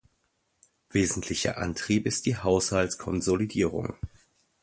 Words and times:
Wesentlicher 0.89 1.59
Antrieb 1.59 2.07
ist 2.07 2.25
die 2.25 2.35
Haushaltskonsolidierung. 2.35 3.93